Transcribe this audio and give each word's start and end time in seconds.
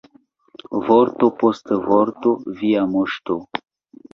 Vorto 0.87 1.29
post 1.43 1.73
vorto, 1.91 2.35
Via 2.63 2.89
moŝto! 2.95 3.39